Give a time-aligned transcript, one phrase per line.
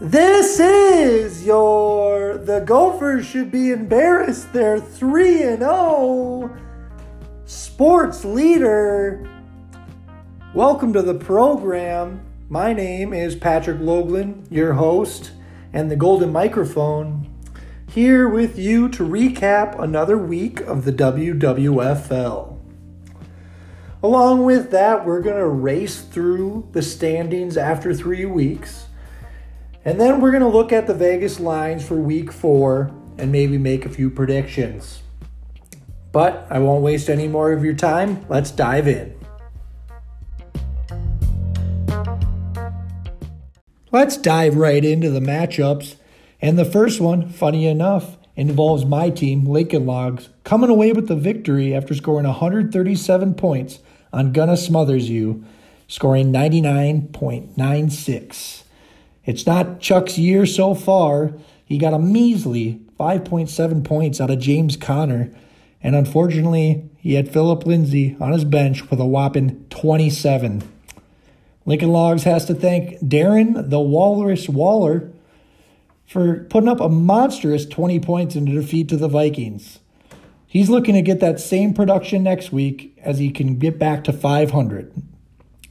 [0.00, 4.52] This is your the Gophers should be embarrassed.
[4.52, 6.56] They're 3 and 0
[7.46, 9.28] sports leader.
[10.54, 12.24] Welcome to the program.
[12.48, 15.32] My name is Patrick Loughlin, your host
[15.72, 17.28] and the golden microphone,
[17.88, 22.56] here with you to recap another week of the WWFL.
[24.00, 28.84] Along with that, we're going to race through the standings after 3 weeks
[29.84, 33.58] and then we're going to look at the Vegas lines for week four and maybe
[33.58, 35.02] make a few predictions.
[36.12, 38.24] But I won't waste any more of your time.
[38.28, 39.14] Let's dive in.
[43.90, 45.96] Let's dive right into the matchups.
[46.40, 51.16] And the first one, funny enough, involves my team, Lincoln Logs, coming away with the
[51.16, 53.80] victory after scoring 137 points
[54.12, 55.44] on Gonna Smothers You,
[55.88, 58.62] scoring 99.96.
[59.24, 61.32] It's not Chuck's year so far.
[61.64, 65.30] He got a measly 5.7 points out of James Conner.
[65.82, 70.62] And unfortunately, he had Phillip Lindsay on his bench with a whopping 27.
[71.66, 75.12] Lincoln Logs has to thank Darren the Walrus Waller
[76.06, 79.78] for putting up a monstrous 20 points in the defeat to the Vikings.
[80.46, 84.14] He's looking to get that same production next week as he can get back to
[84.14, 84.90] 500.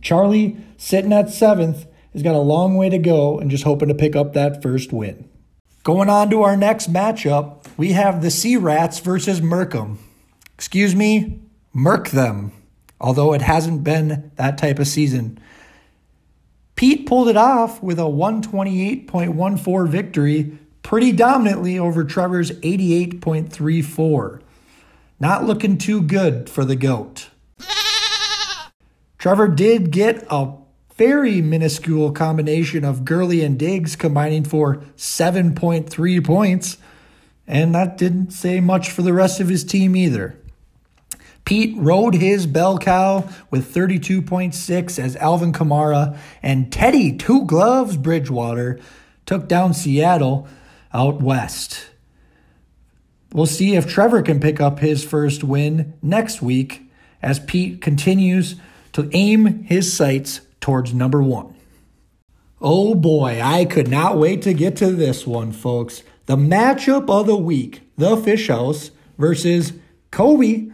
[0.00, 3.94] Charlie, sitting at seventh, has got a long way to go and just hoping to
[3.94, 5.28] pick up that first win.
[5.82, 9.98] Going on to our next matchup, we have the Sea Rats versus Merkham.
[10.54, 11.40] Excuse me,
[11.72, 12.52] Merk them,
[13.00, 15.38] although it hasn't been that type of season.
[16.76, 24.42] Pete pulled it off with a 128.14 victory pretty dominantly over Trevor's 88.34.
[25.18, 27.30] Not looking too good for the GOAT.
[29.18, 30.52] Trevor did get a
[31.04, 36.78] very minuscule combination of Gurley and Diggs combining for 7.3 points,
[37.44, 40.38] and that didn't say much for the rest of his team either.
[41.44, 48.78] Pete rode his bell cow with 32.6 as Alvin Kamara and Teddy Two Gloves Bridgewater
[49.26, 50.46] took down Seattle
[50.94, 51.90] out west.
[53.32, 56.88] We'll see if Trevor can pick up his first win next week
[57.20, 58.54] as Pete continues
[58.92, 61.54] to aim his sights towards number one.
[62.62, 66.02] Oh boy, I could not wait to get to this one, folks.
[66.26, 69.72] The matchup of the week the Fish House versus
[70.10, 70.70] Kobe.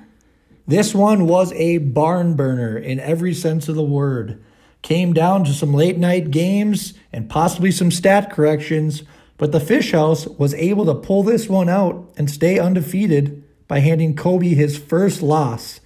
[0.66, 4.42] This one was a barn burner in every sense of the word.
[4.82, 9.02] Came down to some late night games and possibly some stat corrections,
[9.36, 13.80] but the Fish House was able to pull this one out and stay undefeated by
[13.80, 15.80] handing Kobe his first loss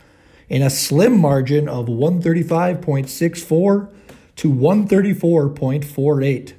[0.52, 3.88] in a slim margin of 135.64
[4.36, 6.52] to 134.48.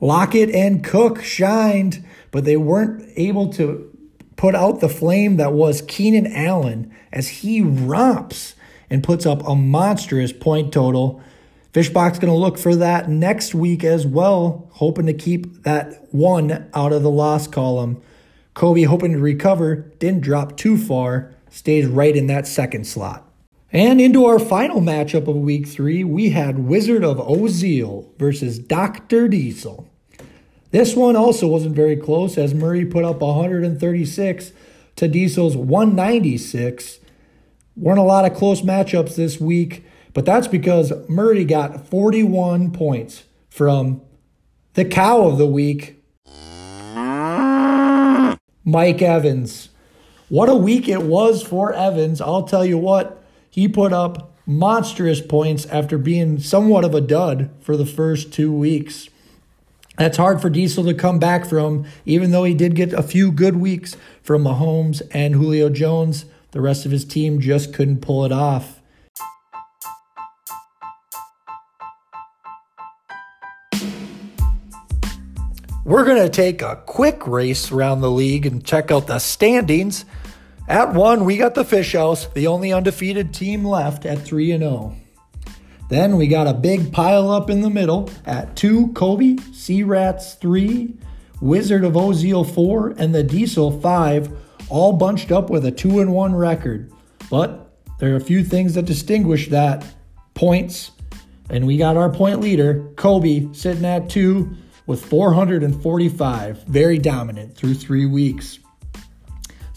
[0.00, 3.96] Lockett and Cook shined, but they weren't able to
[4.34, 8.56] put out the flame that was Keenan Allen as he romps
[8.90, 11.22] and puts up a monstrous point total.
[11.72, 16.68] Fishbox going to look for that next week as well, hoping to keep that one
[16.74, 18.02] out of the loss column.
[18.54, 23.24] Kobe hoping to recover, didn't drop too far, stays right in that second slot.
[23.70, 29.28] And into our final matchup of week three, we had Wizard of Oziel versus Dr.
[29.28, 29.86] Diesel.
[30.70, 34.52] This one also wasn't very close as Murray put up 136
[34.96, 36.98] to Diesel's 196.
[37.76, 43.24] Weren't a lot of close matchups this week, but that's because Murray got 41 points
[43.50, 44.02] from
[44.74, 46.02] the cow of the week,
[48.64, 49.68] Mike Evans.
[50.28, 52.20] What a week it was for Evans.
[52.20, 57.48] I'll tell you what, he put up monstrous points after being somewhat of a dud
[57.60, 59.08] for the first two weeks.
[59.96, 63.32] That's hard for Diesel to come back from, even though he did get a few
[63.32, 66.26] good weeks from Mahomes and Julio Jones.
[66.50, 68.82] The rest of his team just couldn't pull it off.
[75.88, 80.04] We're going to take a quick race around the league and check out the standings.
[80.68, 84.62] At one, we got the Fish House, the only undefeated team left at 3 and
[84.62, 84.96] 0.
[85.88, 90.34] Then we got a big pile up in the middle at 2, Kobe, Sea Rats
[90.34, 90.94] 3,
[91.40, 94.30] Wizard of Oziel 4, and the Diesel 5,
[94.68, 96.92] all bunched up with a 2 and 1 record.
[97.30, 99.86] But there are a few things that distinguish that
[100.34, 100.90] points.
[101.48, 104.54] And we got our point leader, Kobe, sitting at 2
[104.84, 108.58] with 445, very dominant through three weeks.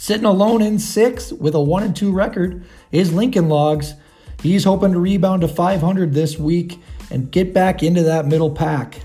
[0.01, 3.93] Sitting alone in six with a 1 and 2 record is Lincoln Logs.
[4.41, 6.79] He's hoping to rebound to 500 this week
[7.11, 9.01] and get back into that middle pack.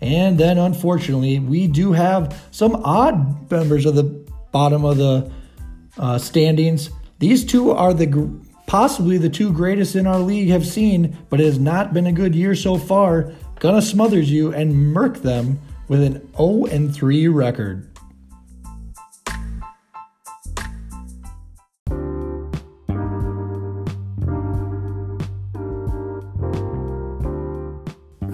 [0.00, 4.02] And then, unfortunately, we do have some odd members of the
[4.50, 5.30] bottom of the
[5.96, 6.90] uh, standings.
[7.20, 8.36] These two are the
[8.66, 12.12] possibly the two greatest in our league have seen, but it has not been a
[12.12, 13.32] good year so far.
[13.60, 17.89] Gonna smothers you and murk them with an 0 and 3 record.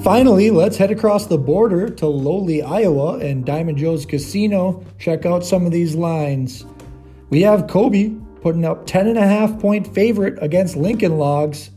[0.06, 4.84] Finally, let's head across the border to lowly Iowa and Diamond Joe's Casino.
[5.00, 6.64] Check out some of these lines.
[7.28, 11.72] We have Kobe putting up 10.5 point favorite against Lincoln Logs.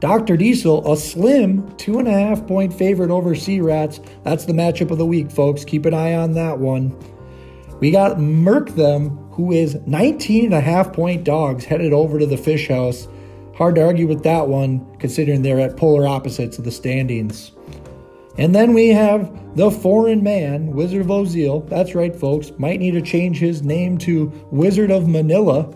[0.00, 0.36] Dr.
[0.36, 4.00] Diesel, a slim 2.5 point favorite over Sea Rats.
[4.24, 5.64] That's the matchup of the week, folks.
[5.64, 6.92] Keep an eye on that one.
[7.78, 13.06] We got Merk Them, who is 19.5 point dogs headed over to the Fish House.
[13.56, 17.52] Hard to argue with that one, considering they're at polar opposites of the standings.
[18.36, 21.68] And then we have the foreign man, Wizard of Oziel.
[21.68, 22.50] That's right, folks.
[22.58, 25.72] Might need to change his name to Wizard of Manila.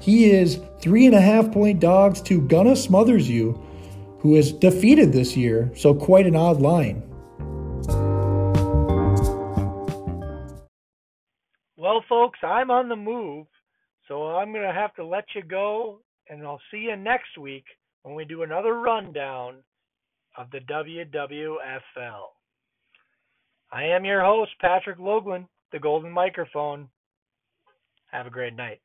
[0.00, 3.58] He is three and a half point dogs to Gunna Smothers You,
[4.18, 7.02] who is defeated this year, so quite an odd line.
[11.78, 13.46] Well, folks, I'm on the move,
[14.08, 17.64] so I'm going to have to let you go and I'll see you next week
[18.02, 19.56] when we do another rundown
[20.36, 21.58] of the WWFL.
[23.70, 26.88] I am your host, Patrick Loughlin, the Golden Microphone.
[28.10, 28.80] Have a great night.